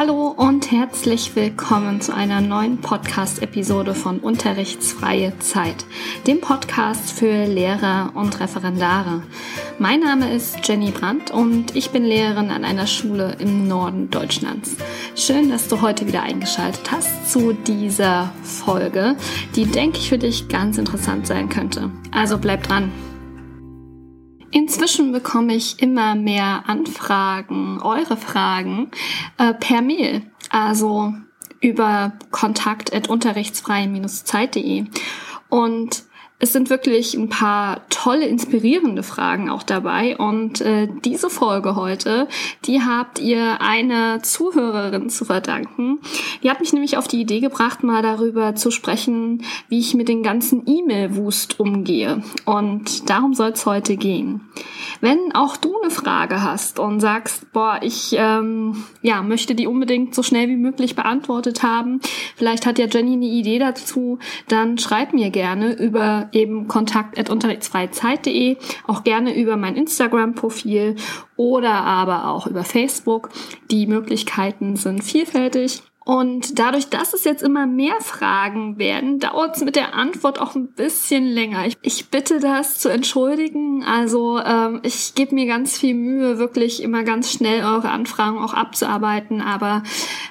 [0.00, 5.84] Hallo und herzlich willkommen zu einer neuen Podcast-Episode von Unterrichtsfreie Zeit,
[6.24, 9.24] dem Podcast für Lehrer und Referendare.
[9.80, 14.76] Mein Name ist Jenny Brandt und ich bin Lehrerin an einer Schule im Norden Deutschlands.
[15.16, 19.16] Schön, dass du heute wieder eingeschaltet hast zu dieser Folge,
[19.56, 21.90] die, denke ich, für dich ganz interessant sein könnte.
[22.12, 22.92] Also bleib dran.
[24.50, 28.90] Inzwischen bekomme ich immer mehr Anfragen, eure Fragen
[29.36, 31.12] äh, per Mail, also
[31.60, 34.86] über kontakt.unterrichtsfrei-zeit.de.
[35.48, 36.04] Und
[36.40, 40.16] es sind wirklich ein paar tolle, inspirierende Fragen auch dabei.
[40.16, 42.28] Und äh, diese Folge heute,
[42.64, 45.98] die habt ihr einer Zuhörerin zu verdanken.
[46.42, 50.08] Die hat mich nämlich auf die Idee gebracht, mal darüber zu sprechen, wie ich mit
[50.08, 52.22] den ganzen E-Mail-Wust umgehe.
[52.44, 54.42] Und darum soll es heute gehen.
[55.00, 60.14] Wenn auch du eine Frage hast und sagst, boah, ich ähm, ja, möchte die unbedingt
[60.14, 62.00] so schnell wie möglich beantwortet haben,
[62.36, 69.04] vielleicht hat ja Jenny eine Idee dazu, dann schreib mir gerne über eben kontakt.unterrichtsfreizeit.de, auch
[69.04, 70.96] gerne über mein Instagram-Profil
[71.36, 73.30] oder aber auch über Facebook.
[73.70, 75.82] Die Möglichkeiten sind vielfältig.
[76.08, 80.54] Und dadurch, dass es jetzt immer mehr Fragen werden, dauert es mit der Antwort auch
[80.54, 81.66] ein bisschen länger.
[81.66, 83.84] Ich, ich bitte das zu entschuldigen.
[83.84, 88.54] Also ähm, ich gebe mir ganz viel Mühe, wirklich immer ganz schnell eure Anfragen auch
[88.54, 89.82] abzuarbeiten, aber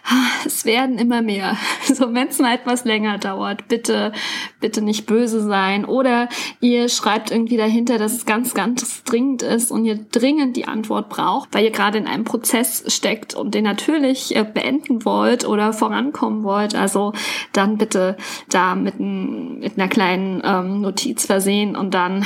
[0.04, 1.56] ah, es werden immer mehr.
[1.88, 4.12] Also wenn es mal etwas länger dauert, bitte,
[4.60, 5.86] bitte nicht böse sein.
[5.86, 6.28] Oder
[6.60, 11.08] ihr schreibt irgendwie dahinter, dass es ganz, ganz dringend ist und ihr dringend die Antwort
[11.08, 15.67] braucht, weil ihr gerade in einem Prozess steckt und den natürlich äh, beenden wollt oder
[15.74, 17.14] vorankommen wollt, also
[17.54, 18.18] dann bitte
[18.50, 22.26] da mit, ein, mit einer kleinen ähm, Notiz versehen und dann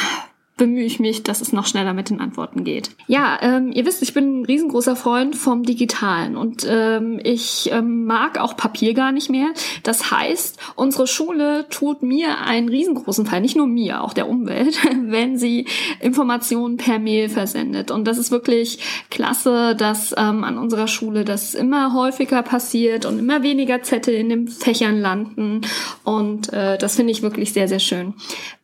[0.62, 2.92] bemühe ich mich, dass es noch schneller mit den Antworten geht.
[3.08, 8.06] Ja, ähm, ihr wisst, ich bin ein riesengroßer Freund vom Digitalen und ähm, ich ähm,
[8.06, 9.48] mag auch Papier gar nicht mehr.
[9.82, 14.78] Das heißt, unsere Schule tut mir einen riesengroßen Fall, nicht nur mir, auch der Umwelt,
[15.02, 15.66] wenn sie
[16.00, 17.90] Informationen per Mail versendet.
[17.90, 18.78] Und das ist wirklich
[19.10, 24.30] klasse, dass ähm, an unserer Schule das immer häufiger passiert und immer weniger Zettel in
[24.30, 25.62] den Fächern landen.
[26.04, 28.14] Und äh, das finde ich wirklich sehr, sehr schön.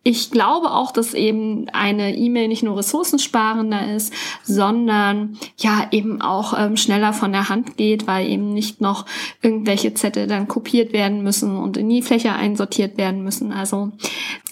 [0.10, 6.58] Ich glaube auch, dass eben eine E-Mail nicht nur ressourcensparender ist, sondern ja eben auch
[6.58, 9.06] ähm, schneller von der Hand geht, weil eben nicht noch
[9.42, 13.52] irgendwelche Zettel dann kopiert werden müssen und in die Fläche einsortiert werden müssen.
[13.52, 13.92] Also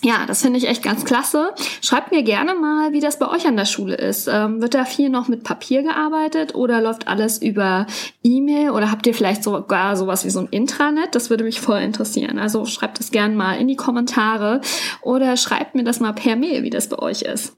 [0.04, 1.54] ja, das finde ich echt ganz klasse.
[1.82, 4.28] Schreibt mir gerne mal, wie das bei euch an der Schule ist.
[4.28, 7.88] Ähm, wird da viel noch mit Papier gearbeitet oder läuft alles über
[8.24, 11.16] E-Mail oder habt ihr vielleicht sogar sowas wie so ein Intranet?
[11.16, 12.38] Das würde mich voll interessieren.
[12.38, 14.62] Also schreibt es gerne mal in die Kommentare
[15.02, 17.56] oder schreibt mir das mal per Mail, wie das bei euch ist.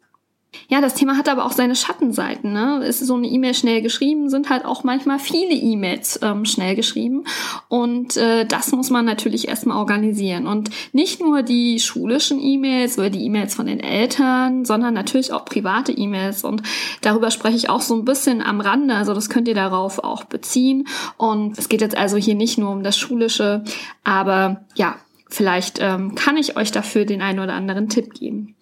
[0.69, 2.51] Ja, das Thema hat aber auch seine Schattenseiten.
[2.51, 2.84] Ne?
[2.85, 7.23] Ist so eine E-Mail schnell geschrieben, sind halt auch manchmal viele E-Mails ähm, schnell geschrieben.
[7.69, 10.47] Und äh, das muss man natürlich erstmal organisieren.
[10.47, 15.46] Und nicht nur die schulischen E-Mails oder die E-Mails von den Eltern, sondern natürlich auch
[15.46, 16.44] private E-Mails.
[16.44, 16.63] Und
[17.01, 18.96] darüber spreche ich auch so ein bisschen am Rande.
[18.96, 20.88] Also das könnt ihr darauf auch beziehen.
[21.17, 23.63] Und es geht jetzt also hier nicht nur um das Schulische,
[24.03, 24.96] aber ja,
[25.29, 28.56] Vielleicht ähm, kann ich euch dafür den einen oder anderen Tipp geben.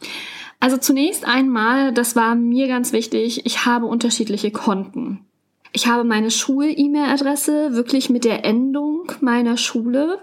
[0.59, 5.25] Also zunächst einmal, das war mir ganz wichtig, ich habe unterschiedliche Konten.
[5.73, 10.19] Ich habe meine Schul-E-Mail-Adresse wirklich mit der Endung meiner Schule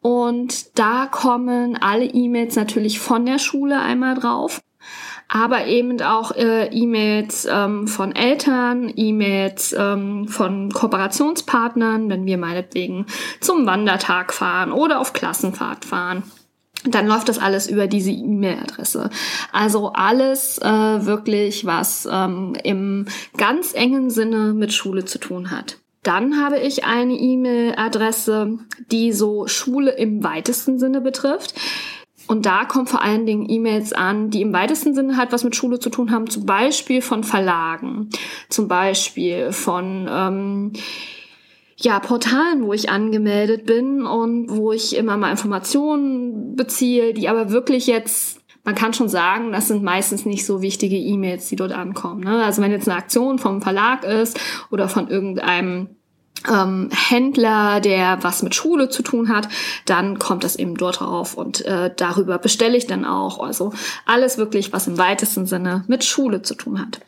[0.00, 4.62] und da kommen alle E-Mails natürlich von der Schule einmal drauf
[5.28, 13.06] aber eben auch äh, E-Mails ähm, von Eltern, E-Mails ähm, von Kooperationspartnern, wenn wir meinetwegen
[13.40, 16.22] zum Wandertag fahren oder auf Klassenfahrt fahren.
[16.84, 19.08] Dann läuft das alles über diese E-Mail-Adresse.
[19.52, 20.68] Also alles äh,
[21.06, 23.06] wirklich, was ähm, im
[23.36, 25.78] ganz engen Sinne mit Schule zu tun hat.
[26.02, 28.58] Dann habe ich eine E-Mail-Adresse,
[28.92, 31.54] die so Schule im weitesten Sinne betrifft.
[32.26, 35.56] Und da kommen vor allen Dingen E-Mails an, die im weitesten Sinne halt was mit
[35.56, 38.10] Schule zu tun haben, zum Beispiel von Verlagen,
[38.48, 40.72] zum Beispiel von ähm,
[41.76, 47.50] ja, Portalen, wo ich angemeldet bin und wo ich immer mal Informationen beziehe, die aber
[47.50, 51.72] wirklich jetzt man kann schon sagen, das sind meistens nicht so wichtige E-Mails, die dort
[51.72, 52.24] ankommen.
[52.24, 52.42] Ne?
[52.42, 54.40] Also wenn jetzt eine Aktion vom Verlag ist
[54.70, 55.90] oder von irgendeinem
[56.48, 59.48] ähm, Händler, der was mit Schule zu tun hat,
[59.86, 63.40] dann kommt das eben dort drauf und äh, darüber bestelle ich dann auch.
[63.40, 63.72] Also
[64.04, 67.00] alles wirklich, was im weitesten Sinne mit Schule zu tun hat.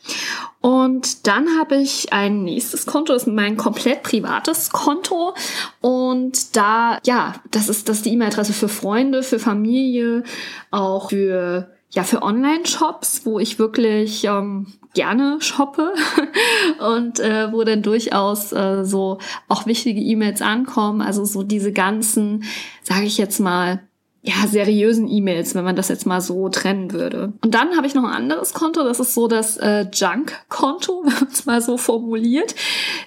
[0.59, 5.35] Und dann habe ich ein nächstes Konto, das ist mein komplett privates Konto.
[5.81, 10.23] Und da, ja, das ist das ist die E-Mail-Adresse für Freunde, für Familie,
[10.71, 15.93] auch für ja für Online-Shops, wo ich wirklich ähm, gerne shoppe
[16.79, 21.01] und äh, wo dann durchaus äh, so auch wichtige E-Mails ankommen.
[21.01, 22.43] Also so diese ganzen,
[22.83, 23.86] sage ich jetzt mal,
[24.21, 27.33] ja, seriösen E-Mails, wenn man das jetzt mal so trennen würde.
[27.41, 31.13] Und dann habe ich noch ein anderes Konto, das ist so das äh, Junk-Konto, wenn
[31.13, 32.53] man es mal so formuliert.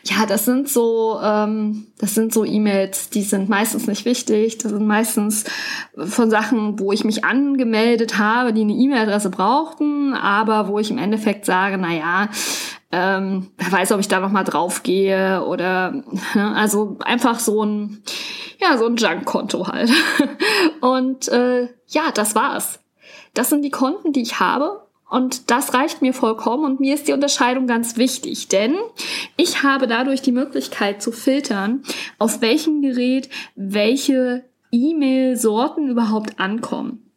[0.04, 4.58] Ja, das sind so, ähm, das sind so E-Mails, die sind meistens nicht wichtig.
[4.58, 5.44] Das sind meistens
[5.96, 10.98] von Sachen, wo ich mich angemeldet habe, die eine E-Mail-Adresse brauchten, aber wo ich im
[10.98, 12.28] Endeffekt sage, na ja,
[12.92, 15.92] ähm, wer weiß, ob ich da noch mal drauf gehe oder
[16.34, 18.02] ne, also einfach so ein
[18.60, 19.90] ja so ein Junk-Konto halt.
[20.80, 22.80] Und äh, ja, das war's.
[23.34, 24.86] Das sind die Konten, die ich habe.
[25.08, 28.76] Und das reicht mir vollkommen und mir ist die Unterscheidung ganz wichtig, denn
[29.36, 31.82] ich habe dadurch die Möglichkeit zu filtern,
[32.20, 37.09] auf welchem Gerät welche E-Mail-Sorten überhaupt ankommen.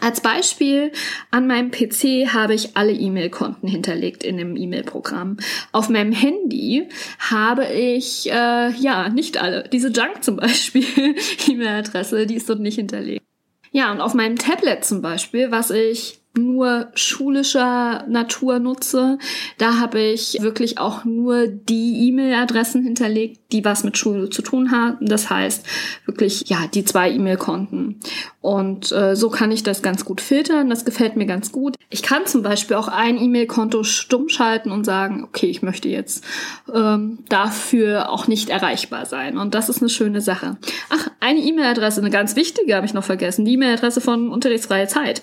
[0.00, 0.92] Als Beispiel,
[1.30, 5.38] an meinem PC habe ich alle E-Mail-Konten hinterlegt in dem E-Mail-Programm.
[5.72, 6.88] Auf meinem Handy
[7.18, 9.68] habe ich, äh, ja, nicht alle.
[9.72, 10.84] Diese Junk zum Beispiel,
[11.48, 13.24] E-Mail-Adresse, die ist dort nicht hinterlegt.
[13.72, 19.18] Ja, und auf meinem Tablet zum Beispiel, was ich nur schulischer Natur nutze.
[19.58, 24.70] Da habe ich wirklich auch nur die E-Mail-Adressen hinterlegt, die was mit Schule zu tun
[24.70, 25.06] haben.
[25.06, 25.66] Das heißt
[26.06, 28.00] wirklich, ja, die zwei E-Mail-Konten.
[28.40, 30.70] Und äh, so kann ich das ganz gut filtern.
[30.70, 31.76] Das gefällt mir ganz gut.
[31.90, 36.24] Ich kann zum Beispiel auch ein E-Mail-Konto stumm schalten und sagen, okay, ich möchte jetzt
[36.72, 39.36] ähm, dafür auch nicht erreichbar sein.
[39.36, 40.58] Und das ist eine schöne Sache.
[40.90, 43.44] Ach, eine E-Mail-Adresse, eine ganz wichtige habe ich noch vergessen.
[43.44, 45.20] Die E-Mail-Adresse von Unterrichtsfreie Zeit.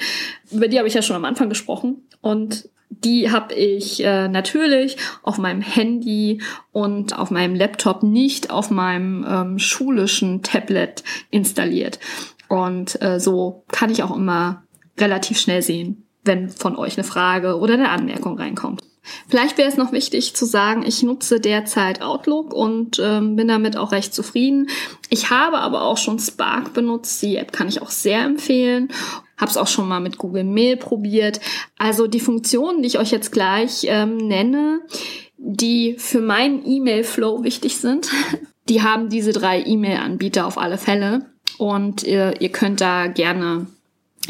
[0.51, 2.08] Über die habe ich ja schon am Anfang gesprochen.
[2.22, 6.42] Und die habe ich äh, natürlich auf meinem Handy
[6.72, 12.00] und auf meinem Laptop, nicht auf meinem ähm, schulischen Tablet installiert.
[12.48, 14.64] Und äh, so kann ich auch immer
[14.98, 18.82] relativ schnell sehen, wenn von euch eine Frage oder eine Anmerkung reinkommt.
[19.30, 23.78] Vielleicht wäre es noch wichtig zu sagen, ich nutze derzeit Outlook und ähm, bin damit
[23.78, 24.68] auch recht zufrieden.
[25.10, 27.22] Ich habe aber auch schon Spark benutzt.
[27.22, 28.90] Die App kann ich auch sehr empfehlen.
[29.38, 31.39] Habe es auch schon mal mit Google Mail probiert.
[31.78, 34.81] Also die Funktionen, die ich euch jetzt gleich ähm, nenne,
[35.38, 38.10] die für meinen E-Mail-Flow wichtig sind,
[38.69, 41.25] die haben diese drei E-Mail-Anbieter auf alle Fälle.
[41.57, 43.68] Und ihr, ihr könnt da gerne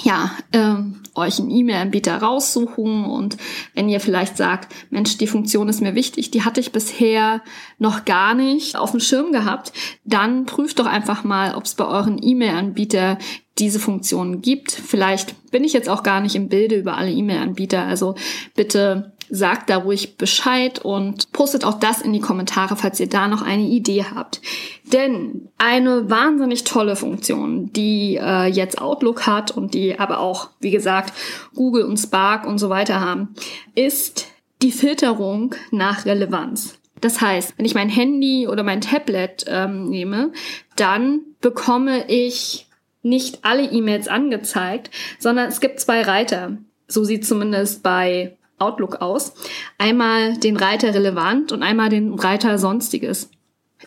[0.03, 3.37] ja, ähm, euch einen E-Mail-Anbieter raussuchen und
[3.73, 7.41] wenn ihr vielleicht sagt, Mensch, die Funktion ist mir wichtig, die hatte ich bisher
[7.79, 9.73] noch gar nicht auf dem Schirm gehabt,
[10.03, 13.17] dann prüft doch einfach mal, ob es bei euren E-Mail-Anbieter
[13.57, 14.71] diese Funktionen gibt.
[14.71, 18.15] Vielleicht bin ich jetzt auch gar nicht im Bilde über alle E-Mail-Anbieter, also
[18.55, 23.27] bitte sagt da ruhig Bescheid und postet auch das in die Kommentare, falls ihr da
[23.27, 24.41] noch eine Idee habt.
[24.83, 30.71] Denn eine wahnsinnig tolle Funktion, die äh, jetzt Outlook hat und die aber auch, wie
[30.71, 31.13] gesagt,
[31.55, 33.35] Google und Spark und so weiter haben,
[33.75, 34.27] ist
[34.61, 36.79] die Filterung nach Relevanz.
[37.01, 40.31] Das heißt, wenn ich mein Handy oder mein Tablet ähm, nehme,
[40.75, 42.67] dann bekomme ich
[43.03, 44.89] nicht alle E-Mails angezeigt,
[45.19, 46.57] sondern es gibt zwei Reiter.
[46.87, 49.33] So sieht zumindest bei Outlook aus.
[49.77, 53.29] Einmal den Reiter relevant und einmal den Reiter sonstiges.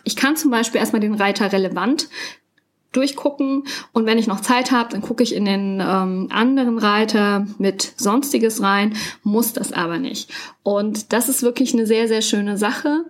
[0.03, 2.07] Ich kann zum Beispiel erstmal den Reiter relevant
[2.91, 3.63] durchgucken
[3.93, 7.93] und wenn ich noch Zeit habe, dann gucke ich in den ähm, anderen Reiter mit
[7.95, 10.29] Sonstiges rein, muss das aber nicht.
[10.63, 13.05] Und das ist wirklich eine sehr, sehr schöne Sache.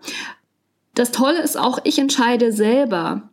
[0.94, 3.30] Das Tolle ist auch, ich entscheide selber,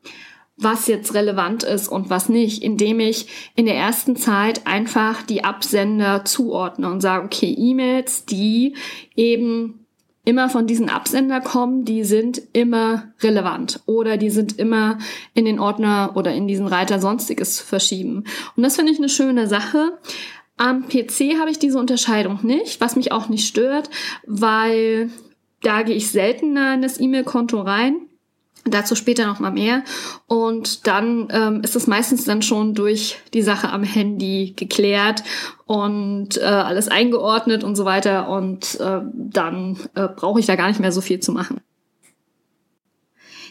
[0.60, 5.44] was jetzt relevant ist und was nicht, indem ich in der ersten Zeit einfach die
[5.44, 8.74] Absender zuordne und sage, okay, E-Mails, die
[9.14, 9.86] eben
[10.24, 14.98] immer von diesen Absender kommen, die sind immer relevant oder die sind immer
[15.32, 18.24] in den Ordner oder in diesen Reiter Sonstiges verschieben.
[18.56, 19.96] Und das finde ich eine schöne Sache.
[20.58, 23.88] Am PC habe ich diese Unterscheidung nicht, was mich auch nicht stört,
[24.26, 25.08] weil
[25.62, 28.07] da gehe ich seltener in das E-Mail-Konto rein
[28.70, 29.82] Dazu später noch mal mehr.
[30.26, 35.22] Und dann ähm, ist es meistens dann schon durch die Sache am Handy geklärt
[35.66, 38.28] und äh, alles eingeordnet und so weiter.
[38.28, 41.60] Und äh, dann äh, brauche ich da gar nicht mehr so viel zu machen.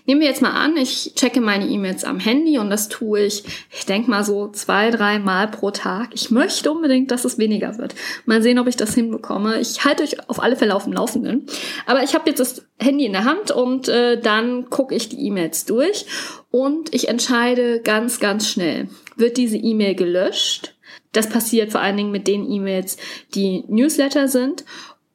[0.07, 3.43] Nehmen wir jetzt mal an, ich checke meine E-Mails am Handy und das tue ich,
[3.69, 6.11] ich denke mal so zwei, drei Mal pro Tag.
[6.13, 7.93] Ich möchte unbedingt, dass es weniger wird.
[8.25, 9.59] Mal sehen, ob ich das hinbekomme.
[9.59, 11.45] Ich halte euch auf alle Fälle auf dem Laufenden.
[11.85, 15.19] Aber ich habe jetzt das Handy in der Hand und äh, dann gucke ich die
[15.27, 16.05] E-Mails durch
[16.51, 18.87] und ich entscheide ganz, ganz schnell.
[19.17, 20.75] Wird diese E-Mail gelöscht?
[21.11, 22.95] Das passiert vor allen Dingen mit den E-Mails,
[23.35, 24.63] die Newsletter sind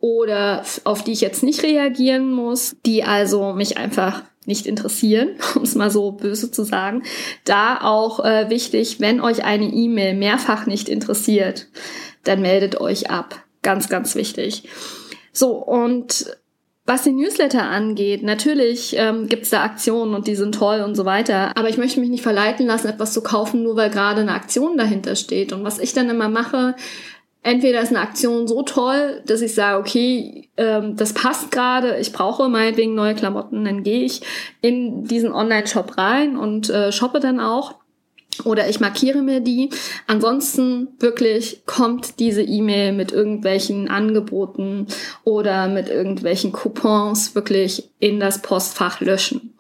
[0.01, 5.63] oder auf die ich jetzt nicht reagieren muss, die also mich einfach nicht interessieren, um
[5.63, 7.03] es mal so böse zu sagen.
[7.45, 11.69] Da auch äh, wichtig, wenn euch eine E-Mail mehrfach nicht interessiert,
[12.25, 13.43] dann meldet euch ab.
[13.63, 14.65] Ganz, ganz wichtig.
[15.33, 16.27] So, und
[16.85, 20.97] was den Newsletter angeht, natürlich ähm, gibt es da Aktionen und die sind toll und
[20.97, 21.57] so weiter.
[21.57, 24.77] Aber ich möchte mich nicht verleiten lassen, etwas zu kaufen, nur weil gerade eine Aktion
[24.77, 25.53] dahinter steht.
[25.53, 26.75] Und was ich dann immer mache,
[27.43, 32.13] entweder ist eine Aktion so toll, dass ich sage, okay, ähm, das passt gerade, ich
[32.13, 34.23] brauche meinetwegen neue Klamotten, dann gehe ich
[34.61, 37.75] in diesen Online-Shop rein und äh, shoppe dann auch
[38.45, 39.71] oder ich markiere mir die.
[40.07, 44.87] Ansonsten wirklich kommt diese E-Mail mit irgendwelchen Angeboten
[45.25, 49.55] oder mit irgendwelchen Coupons wirklich in das Postfach löschen.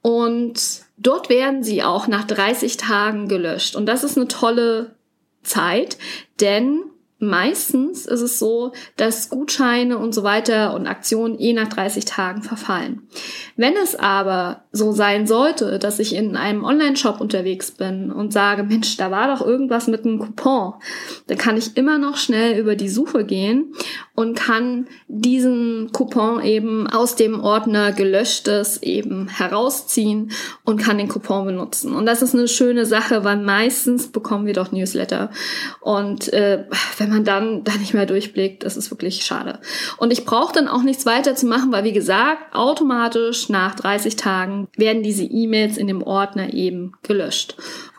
[0.00, 0.60] Und
[0.96, 3.76] dort werden sie auch nach 30 Tagen gelöscht.
[3.76, 4.94] Und das ist eine tolle
[5.42, 5.98] Zeit,
[6.40, 6.80] denn
[7.20, 12.42] Meistens ist es so, dass Gutscheine und so weiter und Aktionen eh nach 30 Tagen
[12.42, 13.08] verfallen.
[13.56, 18.62] Wenn es aber so sein sollte, dass ich in einem Online-Shop unterwegs bin und sage,
[18.62, 20.74] Mensch, da war doch irgendwas mit einem Coupon,
[21.26, 23.74] dann kann ich immer noch schnell über die Suche gehen
[24.18, 30.32] und kann diesen Coupon eben aus dem Ordner gelöschtes eben herausziehen
[30.64, 31.94] und kann den Coupon benutzen.
[31.94, 35.30] Und das ist eine schöne Sache, weil meistens bekommen wir doch Newsletter.
[35.80, 36.64] Und äh,
[36.96, 39.60] wenn man dann da nicht mehr durchblickt, das ist wirklich schade.
[39.98, 44.16] Und ich brauche dann auch nichts weiter zu machen, weil wie gesagt, automatisch nach 30
[44.16, 47.54] Tagen werden diese E-Mails in dem Ordner eben gelöscht.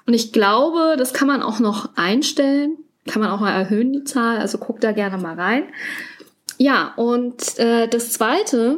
[0.05, 2.75] Und ich glaube, das kann man auch noch einstellen,
[3.09, 5.63] kann man auch mal erhöhen die Zahl, also guck da gerne mal rein.
[6.57, 8.77] Ja, und äh, das Zweite,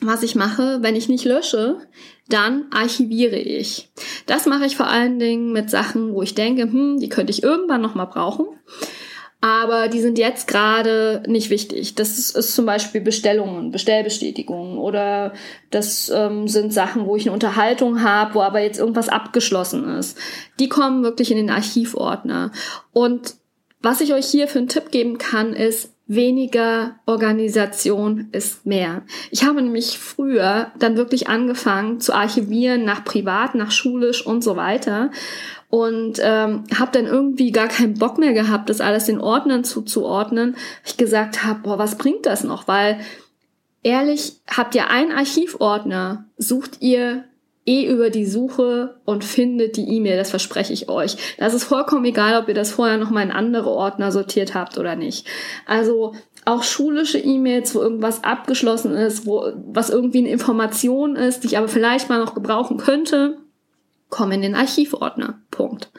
[0.00, 1.78] was ich mache, wenn ich nicht lösche,
[2.28, 3.90] dann archiviere ich.
[4.26, 7.42] Das mache ich vor allen Dingen mit Sachen, wo ich denke, hm, die könnte ich
[7.42, 8.46] irgendwann noch mal brauchen
[9.40, 11.94] aber die sind jetzt gerade nicht wichtig.
[11.94, 15.34] Das ist, ist, zum Beispiel Bestellungen, Bestellbestätigungen oder
[15.70, 20.18] das ähm, sind Sachen, wo ich eine Unterhaltung habe, wo aber jetzt irgendwas abgeschlossen ist.
[20.58, 22.50] Die kommen wirklich in den Archivordner.
[22.92, 23.36] Und
[23.82, 29.02] was ich euch hier für einen Tipp geben kann, ist, weniger Organisation ist mehr.
[29.30, 34.56] Ich habe nämlich früher dann wirklich angefangen zu archivieren nach privat, nach schulisch und so
[34.56, 35.10] weiter
[35.68, 40.56] und ähm, habe dann irgendwie gar keinen Bock mehr gehabt, das alles den Ordnern zuzuordnen.
[40.84, 42.68] Ich gesagt habe, boah, was bringt das noch?
[42.68, 43.00] Weil
[43.82, 47.24] ehrlich, habt ihr einen Archivordner, sucht ihr
[47.66, 51.16] eh über die Suche und findet die E-Mail, das verspreche ich euch.
[51.38, 54.96] Das ist vollkommen egal, ob ihr das vorher nochmal in andere Ordner sortiert habt oder
[54.96, 55.26] nicht.
[55.66, 61.48] Also auch schulische E-Mails, wo irgendwas abgeschlossen ist, wo was irgendwie eine Information ist, die
[61.48, 63.38] ich aber vielleicht mal noch gebrauchen könnte,
[64.08, 65.40] komm in den Archivordner.
[65.50, 65.90] Punkt.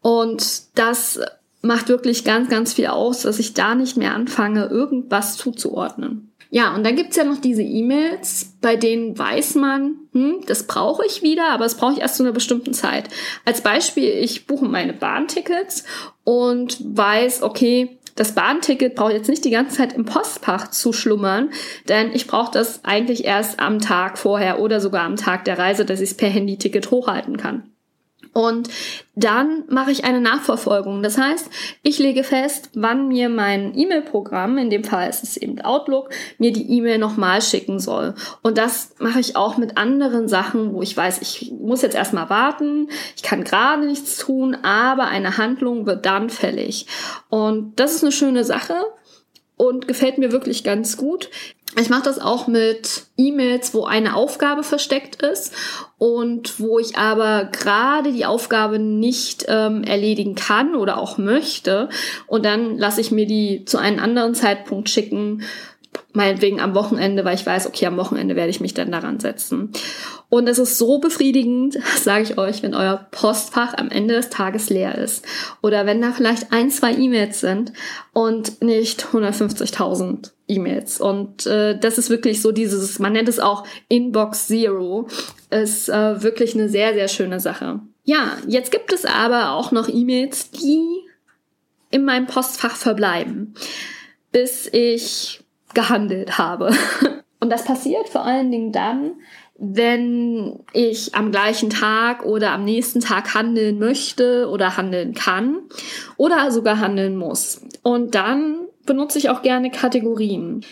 [0.00, 1.20] Und das
[1.60, 6.32] macht wirklich ganz, ganz viel aus, dass ich da nicht mehr anfange, irgendwas zuzuordnen.
[6.50, 11.04] Ja, und dann gibt's ja noch diese E-Mails, bei denen weiß man, hm, das brauche
[11.04, 13.08] ich wieder, aber das brauche ich erst zu einer bestimmten Zeit.
[13.44, 15.84] Als Beispiel, ich buche meine Bahntickets
[16.24, 21.50] und weiß, okay, das Bahnticket braucht jetzt nicht die ganze Zeit im Postfach zu schlummern,
[21.88, 25.84] denn ich brauche das eigentlich erst am Tag vorher oder sogar am Tag der Reise,
[25.84, 27.75] dass ich es per Handy-Ticket hochhalten kann.
[28.36, 28.68] Und
[29.14, 31.02] dann mache ich eine Nachverfolgung.
[31.02, 31.48] Das heißt,
[31.82, 36.52] ich lege fest, wann mir mein E-Mail-Programm, in dem Fall ist es eben Outlook, mir
[36.52, 38.14] die E-Mail nochmal schicken soll.
[38.42, 42.28] Und das mache ich auch mit anderen Sachen, wo ich weiß, ich muss jetzt erstmal
[42.28, 46.84] warten, ich kann gerade nichts tun, aber eine Handlung wird dann fällig.
[47.30, 48.74] Und das ist eine schöne Sache
[49.56, 51.30] und gefällt mir wirklich ganz gut.
[51.78, 55.52] Ich mache das auch mit E-Mails, wo eine Aufgabe versteckt ist
[55.98, 61.90] und wo ich aber gerade die Aufgabe nicht ähm, erledigen kann oder auch möchte.
[62.26, 65.42] Und dann lasse ich mir die zu einem anderen Zeitpunkt schicken,
[66.16, 69.70] meinetwegen am Wochenende, weil ich weiß, okay, am Wochenende werde ich mich dann daran setzen.
[70.28, 74.70] Und es ist so befriedigend, sage ich euch, wenn euer Postfach am Ende des Tages
[74.70, 75.24] leer ist.
[75.62, 77.72] Oder wenn da vielleicht ein, zwei E-Mails sind
[78.12, 81.00] und nicht 150.000 E-Mails.
[81.00, 85.08] Und äh, das ist wirklich so dieses, man nennt es auch Inbox Zero,
[85.50, 87.80] ist äh, wirklich eine sehr, sehr schöne Sache.
[88.04, 91.02] Ja, jetzt gibt es aber auch noch E-Mails, die
[91.90, 93.54] in meinem Postfach verbleiben,
[94.32, 95.40] bis ich
[95.76, 96.70] gehandelt habe.
[97.40, 99.12] Und das passiert vor allen Dingen dann,
[99.58, 105.58] wenn ich am gleichen Tag oder am nächsten Tag handeln möchte oder handeln kann
[106.16, 107.62] oder sogar handeln muss.
[107.82, 110.64] Und dann benutze ich auch gerne Kategorien.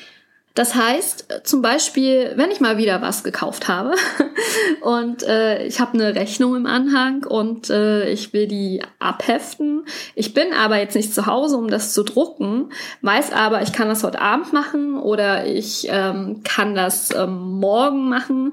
[0.55, 3.95] Das heißt, zum Beispiel, wenn ich mal wieder was gekauft habe
[4.83, 9.85] und äh, ich habe eine Rechnung im Anhang und äh, ich will die abheften.
[10.15, 12.71] Ich bin aber jetzt nicht zu Hause, um das zu drucken,
[13.03, 18.09] weiß aber, ich kann das heute Abend machen oder ich ähm, kann das ähm, morgen
[18.09, 18.53] machen.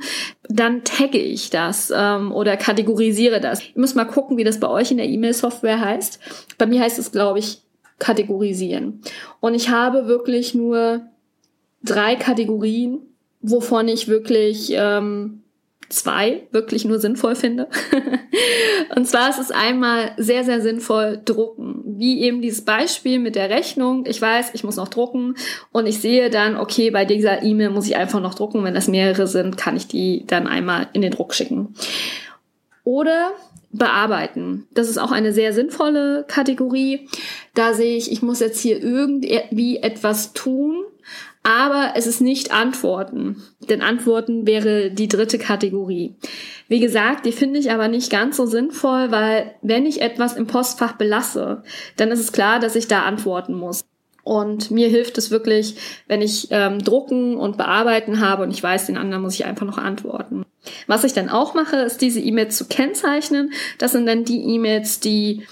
[0.50, 3.62] Dann tagge ich das ähm, oder kategorisiere das.
[3.62, 6.20] Ihr müsst mal gucken, wie das bei euch in der E-Mail-Software heißt.
[6.58, 7.62] Bei mir heißt es, glaube ich,
[8.00, 9.02] kategorisieren.
[9.40, 11.11] Und ich habe wirklich nur
[11.84, 13.00] drei Kategorien,
[13.42, 15.42] wovon ich wirklich ähm,
[15.92, 17.68] zwei wirklich nur sinnvoll finde.
[18.96, 21.84] und zwar ist es einmal sehr, sehr sinnvoll drucken.
[21.86, 24.06] Wie eben dieses Beispiel mit der Rechnung.
[24.08, 25.36] Ich weiß, ich muss noch drucken
[25.72, 28.64] und ich sehe dann, okay, bei dieser E-Mail muss ich einfach noch drucken.
[28.64, 31.76] Wenn das mehrere sind, kann ich die dann einmal in den Druck schicken.
[32.84, 33.32] Oder
[33.74, 34.68] bearbeiten.
[34.74, 37.08] Das ist auch eine sehr sinnvolle Kategorie.
[37.54, 40.84] Da sehe ich, ich muss jetzt hier irgendwie etwas tun,
[41.44, 43.42] aber es ist nicht Antworten.
[43.70, 46.16] Denn Antworten wäre die dritte Kategorie.
[46.68, 50.48] Wie gesagt, die finde ich aber nicht ganz so sinnvoll, weil wenn ich etwas im
[50.48, 51.64] Postfach belasse,
[51.98, 53.84] dann ist es klar, dass ich da antworten muss.
[54.24, 55.76] Und mir hilft es wirklich,
[56.08, 59.66] wenn ich ähm, drucken und bearbeiten habe und ich weiß, den anderen muss ich einfach
[59.66, 60.46] noch antworten.
[60.86, 63.52] Was ich dann auch mache, ist diese E-Mails zu kennzeichnen.
[63.80, 65.48] Das sind dann die E-Mails, die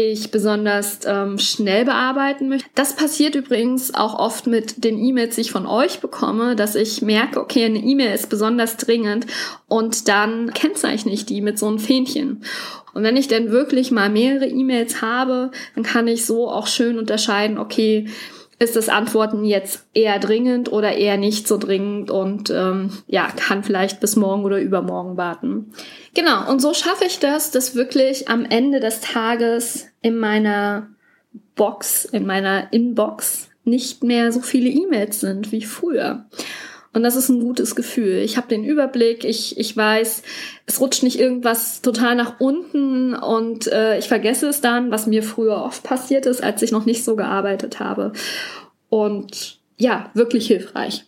[0.00, 2.68] ich besonders ähm, schnell bearbeiten möchte.
[2.74, 7.02] Das passiert übrigens auch oft mit den E-Mails, die ich von euch bekomme, dass ich
[7.02, 9.26] merke, okay, eine E-Mail ist besonders dringend
[9.68, 12.42] und dann kennzeichne ich die mit so einem Fähnchen.
[12.94, 16.98] Und wenn ich dann wirklich mal mehrere E-Mails habe, dann kann ich so auch schön
[16.98, 18.08] unterscheiden, okay,
[18.58, 23.62] ist das Antworten jetzt eher dringend oder eher nicht so dringend und ähm, ja, kann
[23.62, 25.72] vielleicht bis morgen oder übermorgen warten.
[26.14, 30.88] Genau, und so schaffe ich das, dass wirklich am Ende des Tages in meiner
[31.54, 36.26] Box, in meiner Inbox nicht mehr so viele E-Mails sind wie früher.
[36.92, 38.18] Und das ist ein gutes Gefühl.
[38.18, 40.22] Ich habe den Überblick, ich, ich weiß,
[40.66, 45.22] es rutscht nicht irgendwas total nach unten und äh, ich vergesse es dann, was mir
[45.22, 48.12] früher oft passiert ist, als ich noch nicht so gearbeitet habe.
[48.88, 51.04] Und ja, wirklich hilfreich.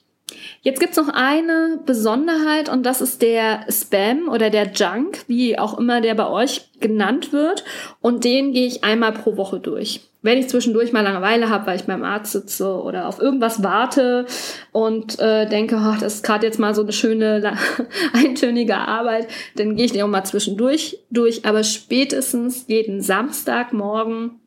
[0.63, 5.79] Jetzt gibt's noch eine Besonderheit und das ist der Spam oder der Junk, wie auch
[5.79, 7.65] immer der bei euch genannt wird.
[8.01, 10.10] Und den gehe ich einmal pro Woche durch.
[10.23, 14.27] Wenn ich zwischendurch mal Langeweile habe, weil ich beim Arzt sitze oder auf irgendwas warte
[14.71, 17.57] und äh, denke, oh, das ist gerade jetzt mal so eine schöne
[18.13, 21.47] eintönige Arbeit, dann gehe ich den auch mal zwischendurch durch.
[21.47, 24.41] Aber spätestens jeden Samstagmorgen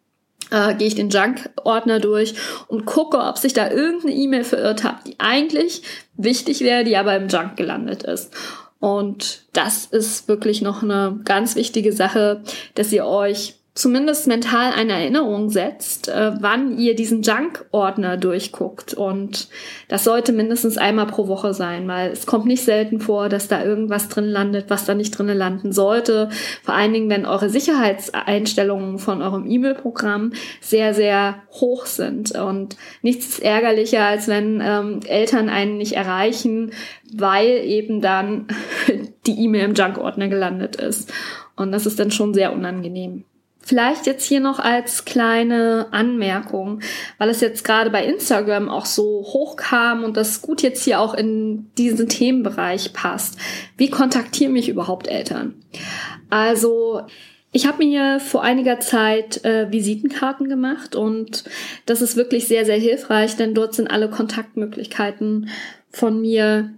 [0.51, 2.36] äh, gehe ich den Junk-Ordner durch
[2.67, 5.81] und gucke, ob sich da irgendeine E-Mail verirrt hat, die eigentlich
[6.15, 8.31] wichtig wäre, die aber im Junk gelandet ist.
[8.79, 12.43] Und das ist wirklich noch eine ganz wichtige Sache,
[12.75, 18.93] dass ihr euch zumindest mental eine Erinnerung setzt, äh, wann ihr diesen Junk-Ordner durchguckt.
[18.93, 19.47] Und
[19.88, 23.63] das sollte mindestens einmal pro Woche sein, weil es kommt nicht selten vor, dass da
[23.63, 26.29] irgendwas drin landet, was da nicht drin landen sollte.
[26.62, 32.33] Vor allen Dingen, wenn eure Sicherheitseinstellungen von eurem E-Mail-Programm sehr, sehr hoch sind.
[32.33, 36.71] Und nichts ist ärgerlicher, als wenn ähm, Eltern einen nicht erreichen,
[37.12, 38.45] weil eben dann
[39.25, 41.12] die E-Mail im Junk-Ordner gelandet ist.
[41.55, 43.25] Und das ist dann schon sehr unangenehm.
[43.65, 46.82] Vielleicht jetzt hier noch als kleine Anmerkung,
[47.17, 51.13] weil es jetzt gerade bei Instagram auch so hochkam und das gut jetzt hier auch
[51.13, 53.38] in diesen Themenbereich passt.
[53.78, 55.56] Wie kontaktieren mich überhaupt Eltern?
[56.30, 57.04] Also
[57.54, 61.45] ich habe mir vor einiger Zeit äh, Visitenkarten gemacht und
[61.86, 65.49] das ist wirklich sehr, sehr hilfreich, denn dort sind alle Kontaktmöglichkeiten
[65.89, 66.73] von mir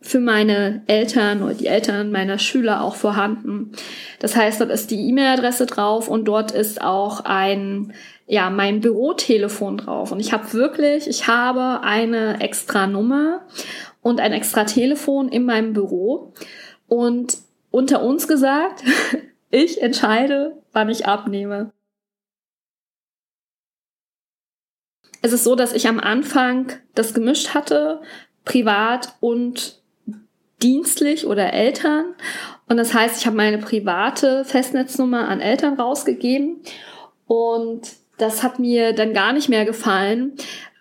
[0.00, 3.72] für meine Eltern oder die Eltern meiner Schüler auch vorhanden.
[4.20, 7.92] Das heißt, dort ist die E-Mail-Adresse drauf und dort ist auch ein
[8.28, 10.12] ja, mein Bürotelefon drauf.
[10.12, 13.46] Und ich habe wirklich, ich habe eine extra Nummer
[14.02, 16.34] und ein extra Telefon in meinem Büro.
[16.86, 17.38] Und
[17.70, 18.84] unter uns gesagt,
[19.50, 21.72] ich entscheide, wann ich abnehme.
[25.22, 28.02] Es ist so, dass ich am Anfang das gemischt hatte,
[28.44, 29.82] privat und
[30.62, 32.14] dienstlich oder Eltern.
[32.68, 36.60] Und das heißt, ich habe meine private Festnetznummer an Eltern rausgegeben.
[37.26, 37.82] Und
[38.18, 40.32] das hat mir dann gar nicht mehr gefallen,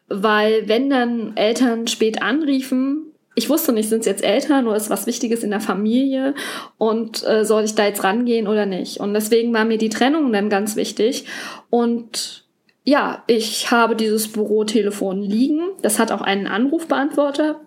[0.08, 4.90] weil wenn dann Eltern spät anriefen, ich wusste nicht, sind es jetzt Eltern oder ist
[4.90, 6.34] was Wichtiges in der Familie
[6.80, 9.00] und äh, soll ich da jetzt rangehen oder nicht?
[9.00, 11.26] Und deswegen war mir die Trennung dann ganz wichtig.
[11.70, 12.46] Und
[12.84, 15.62] ja, ich habe dieses Bürotelefon liegen.
[15.84, 17.62] Das hat auch einen Anrufbeantworter.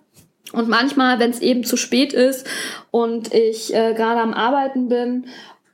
[0.53, 2.47] Und manchmal, wenn es eben zu spät ist
[2.91, 5.25] und ich äh, gerade am Arbeiten bin,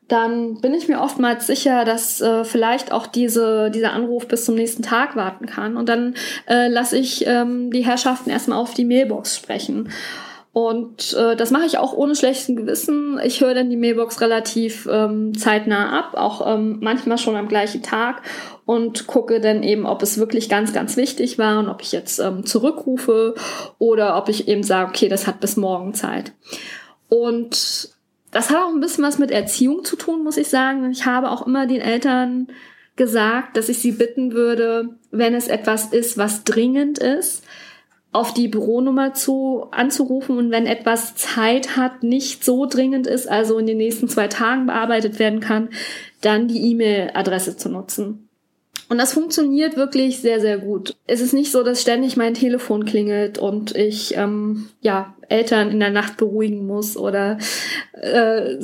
[0.07, 4.55] dann bin ich mir oftmals sicher, dass äh, vielleicht auch diese, dieser Anruf bis zum
[4.55, 5.75] nächsten Tag warten kann.
[5.75, 6.15] Und dann
[6.47, 9.89] äh, lasse ich ähm, die Herrschaften erstmal auf die Mailbox sprechen.
[10.57, 13.19] Und äh, das mache ich auch ohne schlechten Gewissen.
[13.23, 17.83] Ich höre dann die Mailbox relativ ähm, zeitnah ab, auch ähm, manchmal schon am gleichen
[17.83, 18.23] Tag
[18.65, 22.17] und gucke dann eben, ob es wirklich ganz, ganz wichtig war und ob ich jetzt
[22.17, 23.35] ähm, zurückrufe
[23.77, 26.31] oder ob ich eben sage, okay, das hat bis morgen Zeit.
[27.07, 27.91] Und
[28.31, 30.89] das hat auch ein bisschen was mit Erziehung zu tun, muss ich sagen.
[30.89, 32.47] Ich habe auch immer den Eltern
[32.95, 37.43] gesagt, dass ich sie bitten würde, wenn es etwas ist, was dringend ist,
[38.11, 43.57] auf die Büronummer zu anzurufen und wenn etwas Zeit hat, nicht so dringend ist, also
[43.59, 45.69] in den nächsten zwei Tagen bearbeitet werden kann,
[46.21, 48.27] dann die E-Mail-Adresse zu nutzen.
[48.89, 50.95] Und das funktioniert wirklich sehr, sehr gut.
[51.07, 55.81] Es ist nicht so, dass ständig mein Telefon klingelt und ich ähm, ja Eltern in
[55.81, 57.37] der Nacht beruhigen muss oder
[57.91, 58.55] äh,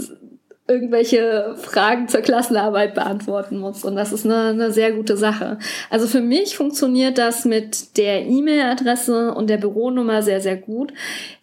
[0.68, 3.84] irgendwelche Fragen zur Klassenarbeit beantworten muss.
[3.84, 5.60] Und das ist eine, eine sehr gute Sache.
[5.90, 10.94] Also für mich funktioniert das mit der E-Mail-Adresse und der Büronummer sehr, sehr gut.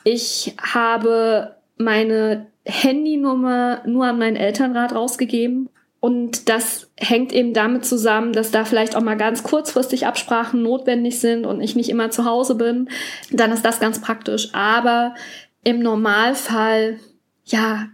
[0.05, 5.69] Ich habe meine Handynummer nur an meinen Elternrat rausgegeben.
[6.01, 11.21] Und das hängt eben damit zusammen, dass da vielleicht auch mal ganz kurzfristig Absprachen notwendig
[11.21, 12.89] sind und ich nicht immer zu Hause bin.
[13.31, 14.49] Dann ist das ganz praktisch.
[14.55, 15.15] Aber
[15.63, 16.99] im Normalfall,
[17.45, 17.89] ja,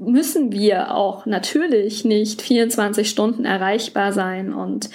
[0.00, 4.90] müssen wir auch natürlich nicht 24 Stunden erreichbar sein und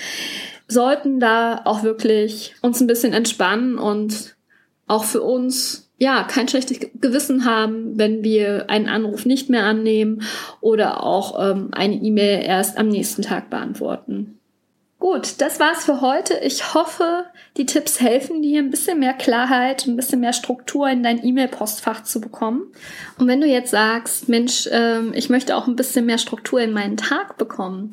[0.68, 4.36] sollten da auch wirklich uns ein bisschen entspannen und
[4.88, 10.24] auch für uns ja kein schlechtes Gewissen haben, wenn wir einen Anruf nicht mehr annehmen
[10.60, 14.40] oder auch ähm, eine E-Mail erst am nächsten Tag beantworten.
[14.98, 16.36] Gut, das war's für heute.
[16.36, 17.26] Ich hoffe,
[17.58, 22.04] die Tipps helfen dir, ein bisschen mehr Klarheit, ein bisschen mehr Struktur in dein E-Mail-Postfach
[22.04, 22.72] zu bekommen.
[23.20, 26.72] Und wenn du jetzt sagst, Mensch, äh, ich möchte auch ein bisschen mehr Struktur in
[26.72, 27.92] meinen Tag bekommen,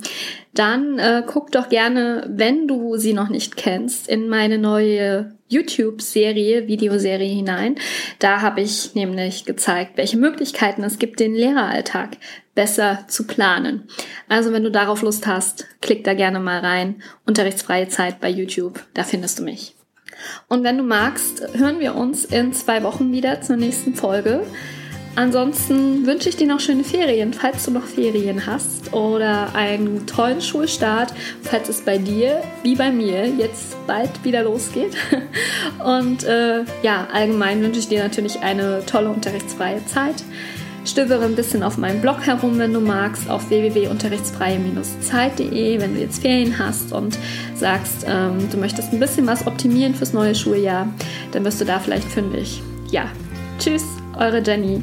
[0.55, 6.67] dann äh, guck doch gerne, wenn du sie noch nicht kennst, in meine neue YouTube-Serie,
[6.67, 7.77] Videoserie hinein.
[8.19, 12.17] Da habe ich nämlich gezeigt, welche Möglichkeiten es gibt, den Lehreralltag
[12.55, 13.88] besser zu planen.
[14.29, 17.03] Also wenn du darauf Lust hast, klick da gerne mal rein.
[17.27, 19.75] Unterrichtsfreie Zeit bei YouTube, da findest du mich.
[20.49, 24.45] Und wenn du magst, hören wir uns in zwei Wochen wieder zur nächsten Folge.
[25.14, 30.40] Ansonsten wünsche ich dir noch schöne Ferien, falls du noch Ferien hast oder einen tollen
[30.40, 34.96] Schulstart, falls es bei dir wie bei mir jetzt bald wieder losgeht.
[35.85, 40.25] Und äh, ja, allgemein wünsche ich dir natürlich eine tolle unterrichtsfreie Zeit.
[40.87, 46.22] Stöbere ein bisschen auf meinem Blog herum, wenn du magst, auf www.unterrichtsfreie-zeit.de, wenn du jetzt
[46.22, 47.18] Ferien hast und
[47.55, 50.88] sagst, ähm, du möchtest ein bisschen was optimieren fürs neue Schuljahr,
[51.33, 52.62] dann wirst du da vielleicht fündig.
[52.90, 53.11] Ja,
[53.61, 54.81] tschüss, eure Jenny.